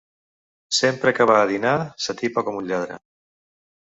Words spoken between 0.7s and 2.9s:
Sempre que va a dinar, s'atipa com un